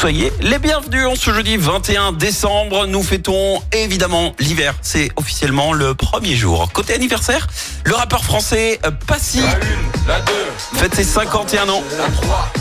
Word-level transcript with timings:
Soyez 0.00 0.32
les 0.40 0.58
bienvenus 0.58 1.06
en 1.06 1.14
ce 1.14 1.30
jeudi 1.30 1.58
21 1.58 2.12
décembre. 2.12 2.86
Nous 2.86 3.02
fêtons 3.02 3.60
évidemment 3.70 4.32
l'hiver. 4.38 4.74
C'est 4.80 5.10
officiellement 5.16 5.74
le 5.74 5.92
premier 5.94 6.34
jour. 6.36 6.72
Côté 6.72 6.94
anniversaire, 6.94 7.46
le 7.84 7.94
rappeur 7.94 8.24
français 8.24 8.80
euh, 8.86 8.92
Passy 9.06 9.42
fête 10.72 10.94
ses 10.94 11.04
51 11.04 11.68
ans 11.68 11.82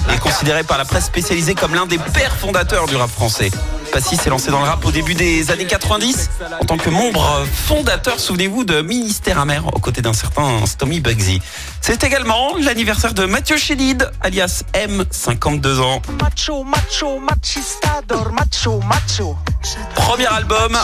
et 0.10 0.16
est 0.16 0.20
considéré 0.20 0.64
par 0.64 0.78
la 0.78 0.84
presse 0.84 1.06
spécialisée 1.06 1.56
comme 1.56 1.74
l'un 1.74 1.86
des 1.86 1.98
pères 1.98 2.36
fondateurs 2.36 2.88
du 2.88 2.98
rap 2.98 3.10
français. 3.10 3.52
Passy 3.92 4.16
s'est 4.18 4.30
lancé 4.30 4.52
dans 4.52 4.60
le 4.60 4.66
rap 4.66 4.86
au 4.86 4.92
début 4.92 5.14
des 5.16 5.52
années 5.52 5.66
90 5.66 6.30
en 6.60 6.66
tant 6.66 6.78
que 6.78 6.90
membre 6.90 7.46
fondateur, 7.68 8.20
souvenez-vous, 8.20 8.64
de 8.64 8.82
Ministère 8.82 9.40
Amer 9.40 9.66
aux 9.74 9.80
côtés 9.80 10.02
d'un 10.02 10.14
certain 10.14 10.66
Stomy 10.66 11.00
Bugsy. 11.00 11.42
C'est 11.82 12.04
également 12.04 12.56
l'anniversaire 12.58 13.14
de 13.14 13.26
Mathieu 13.26 13.58
Chédid, 13.58 14.10
alias 14.22 14.64
M, 14.74 15.06
52 15.10 15.80
ans. 15.80 16.02
Macho, 16.22 16.64
macho, 16.64 17.20
machistador, 17.20 18.32
macho, 18.32 18.80
macho. 18.82 19.36
Premier 19.96 20.28
album 20.28 20.78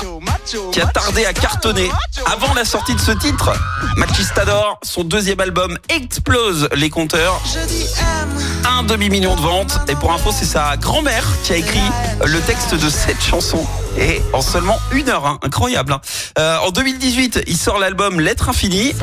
qui 0.71 0.81
a 0.81 0.87
tardé 0.87 1.25
à 1.25 1.33
cartonner. 1.33 1.89
Avant 2.31 2.53
la 2.53 2.65
sortie 2.65 2.95
de 2.95 2.99
ce 2.99 3.11
titre, 3.11 3.51
Machistador, 3.97 4.79
son 4.83 5.03
deuxième 5.03 5.39
album 5.39 5.77
explose 5.89 6.69
les 6.75 6.89
compteurs. 6.89 7.41
Je 7.45 7.65
dis 7.67 7.85
M. 7.99 8.54
Demi-million 8.85 9.35
de 9.35 9.41
ventes. 9.41 9.79
Et 9.87 9.95
pour 9.95 10.11
info, 10.13 10.31
c'est 10.31 10.45
sa 10.45 10.77
grand-mère 10.77 11.25
qui 11.43 11.53
a 11.53 11.57
écrit 11.57 11.81
le 12.25 12.39
texte 12.41 12.75
de 12.75 12.89
cette 12.89 13.21
chanson. 13.21 13.65
Et 13.97 14.21
en 14.33 14.41
seulement 14.41 14.77
une 14.91 15.09
heure, 15.09 15.25
hein. 15.25 15.39
incroyable. 15.41 15.93
hein. 15.93 16.01
Euh, 16.37 16.57
en 16.59 16.69
2018, 16.71 17.43
il 17.47 17.57
sort 17.57 17.79
l'album 17.79 18.19
Lettre 18.19 18.49
Infinie. 18.49 18.93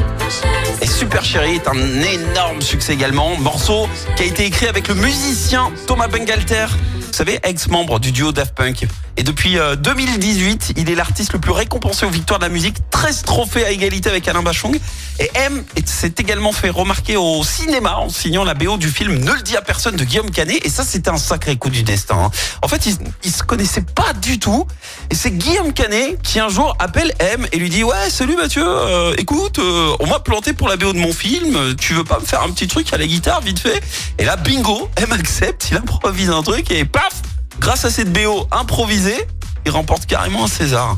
Et 0.81 0.87
Super 0.87 1.25
Chérie 1.25 1.55
est 1.57 1.69
un 1.69 2.03
énorme 2.03 2.61
succès 2.63 2.93
également. 2.93 3.37
Morceau 3.37 3.89
qui 4.17 4.23
a 4.23 4.27
été 4.27 4.45
écrit 4.45 4.67
avec 4.67 4.89
le 4.89 4.95
musicien 4.95 5.71
Thomas 5.87 6.09
Bangalter. 6.09 6.67
Vous 6.99 7.19
savez, 7.19 7.41
ex-membre 7.43 8.01
du 8.01 8.11
duo 8.13 8.33
Daft 8.33 8.55
Punk. 8.55 8.87
Et 9.19 9.23
depuis 9.23 9.59
euh, 9.59 9.77
2018, 9.77 10.73
il 10.77 10.89
est 10.91 10.95
l'artiste 10.95 11.35
le 11.35 11.39
plus 11.39 11.53
récompensé 11.53 12.07
aux 12.07 12.11
victoires 12.11 12.39
de 12.39 12.45
la 12.45 12.49
musique. 12.51 12.77
13 12.91 13.23
trophées 13.23 13.65
à 13.67 13.71
égalité 13.71 14.09
avec 14.09 14.27
Alain 14.29 14.43
Bachung. 14.43 14.79
Et 15.19 15.31
M 15.35 15.63
s'est 15.85 16.15
également 16.19 16.53
fait 16.53 16.71
remarquer 16.71 17.17
au 17.19 17.45
cinéma 17.45 17.97
en 17.97 18.09
signant 18.09 18.45
la 18.45 18.55
BO 18.55 18.79
du 18.79 18.89
film 18.89 19.15
Ne 19.19 19.33
le 19.33 19.43
dis 19.43 19.57
à 19.57 19.61
personne 19.61 19.72
de 19.73 20.05
Guillaume 20.05 20.31
Canet. 20.31 20.65
Et 20.65 20.69
ça, 20.69 20.85
c'était 20.85 21.11
un 21.11 21.17
sacré 21.17 21.57
coup 21.57 21.71
du 21.71 21.83
destin. 21.83 22.17
hein. 22.17 22.31
En 22.63 22.69
fait, 22.69 22.87
il, 22.87 22.97
il 23.25 23.33
se 23.33 23.43
connaissait 23.43 23.83
pas 23.83 24.13
du 24.13 24.39
tout. 24.39 24.67
Et 25.11 25.15
c'est 25.15 25.31
Guillaume 25.31 25.73
Canet 25.73 26.21
qui 26.23 26.39
un 26.41 26.49
jour 26.49 26.77
appelle 26.79 27.13
M 27.19 27.47
et 27.53 27.59
lui 27.59 27.71
dit 27.71 27.83
Ouais, 27.85 28.11
salut 28.11 28.37
Mathieu, 28.37 28.65
euh, 28.67 29.15
écoute, 29.19 29.59
euh, 29.59 29.97
on 30.01 30.07
m'a 30.07 30.21
planté 30.21 30.53
pour 30.53 30.69
la 30.69 30.77
BO 30.77 30.93
de 30.93 30.99
mon 30.99 31.13
film. 31.13 31.75
Tu 31.77 31.95
veux 31.95 32.05
pas 32.05 32.21
me 32.21 32.25
faire 32.27 32.43
un 32.43 32.51
petit 32.51 32.69
truc 32.69 32.93
à 32.93 32.99
la 32.99 33.07
guitare 33.07 33.41
vite 33.41 33.59
fait? 33.61 33.83
Et 34.19 34.25
là, 34.25 34.37
bingo, 34.37 34.89
M 34.97 35.13
accepte, 35.13 35.69
il 35.71 35.77
improvise 35.77 36.31
un 36.31 36.43
truc 36.43 36.71
et 36.71 36.85
paf 36.85 37.23
Grâce 37.59 37.85
à 37.85 37.91
cette 37.91 38.13
BO 38.13 38.47
improvisée, 38.51 39.27
il 39.65 39.71
remporte 39.71 40.07
carrément 40.07 40.45
un 40.45 40.49
César. 40.49 40.97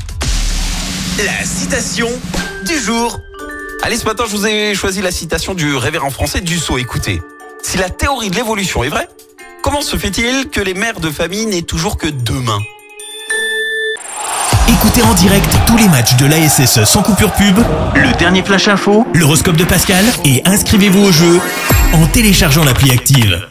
La 1.23 1.45
citation 1.45 2.09
du 2.65 2.77
jour. 2.79 3.17
Allez, 3.83 3.97
ce 3.97 4.05
matin, 4.05 4.23
je 4.27 4.35
vous 4.35 4.47
ai 4.47 4.73
choisi 4.73 5.01
la 5.01 5.11
citation 5.11 5.53
du 5.53 5.75
révérend 5.75 6.09
français 6.09 6.41
Dussault. 6.41 6.77
Écoutez, 6.77 7.21
si 7.65 7.77
la 7.77 7.89
théorie 7.89 8.29
de 8.29 8.35
l'évolution 8.35 8.83
est 8.83 8.89
vraie, 8.89 9.07
comment 9.63 9.81
se 9.81 9.97
fait-il 9.97 10.49
que 10.49 10.61
les 10.61 10.75
mères 10.75 10.99
de 10.99 11.09
famille 11.09 11.47
n'aient 11.47 11.63
toujours 11.63 11.97
que 11.97 12.05
deux 12.05 12.39
mains? 12.39 12.59
Écoutez 14.69 15.01
en 15.01 15.13
direct 15.15 15.49
tous 15.65 15.75
les 15.77 15.89
matchs 15.89 16.15
de 16.15 16.27
l'ASSE 16.27 16.83
sans 16.83 17.01
coupure 17.01 17.31
pub, 17.31 17.57
le 17.95 18.15
dernier 18.19 18.43
flash 18.43 18.67
info, 18.67 19.07
l'horoscope 19.15 19.57
de 19.57 19.63
Pascal 19.63 20.05
et 20.25 20.43
inscrivez-vous 20.45 21.05
au 21.07 21.11
jeu 21.11 21.39
en 21.93 22.05
téléchargeant 22.05 22.63
l'appli 22.63 22.91
active. 22.91 23.47